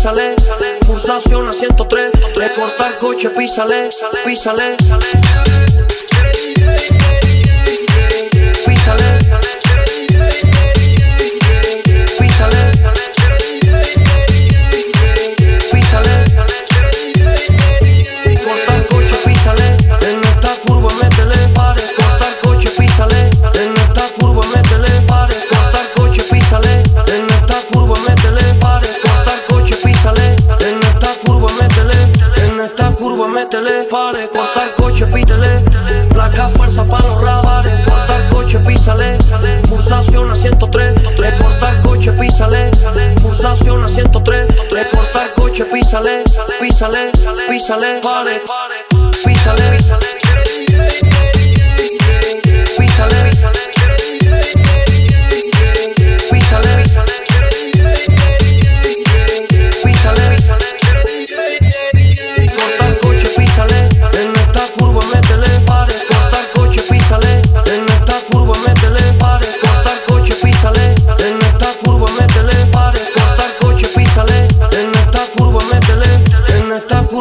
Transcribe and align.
písale, 0.00 0.34
pulsación 0.86 1.46
a 1.46 1.52
103, 1.52 2.36
le 2.36 2.52
corta 2.54 2.88
el 2.88 2.96
coche, 2.96 3.28
písale, 3.28 3.90
písale. 4.24 4.76
písale. 4.78 5.29
métele, 33.40 33.84
pare, 33.84 34.28
corta 34.28 34.64
el 34.64 34.74
coche, 34.74 35.06
pítele, 35.06 35.64
placa 36.10 36.48
fuerza 36.48 36.84
para 36.84 37.08
los 37.08 37.20
rabales, 37.20 37.86
corta 37.86 38.16
el 38.16 38.28
coche, 38.28 38.58
písale, 38.58 39.16
pulsación 39.68 40.30
a 40.30 40.36
103, 40.36 41.18
le 41.18 41.32
corta 41.36 41.80
coche, 41.80 42.12
písale, 42.12 42.70
pulsación 43.22 43.84
a 43.84 43.88
103, 43.88 44.72
le 44.72 44.88
corta 44.88 45.32
coche, 45.34 45.64
písale, 45.64 46.24
písale, 46.60 47.12
písale, 47.48 48.00
pare, 48.02 48.42
písale. 49.24 49.76
písale. 49.76 50.29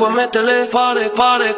Cuba, 0.00 0.12
métele, 0.14 0.66
pare, 0.70 1.10
pare. 1.10 1.54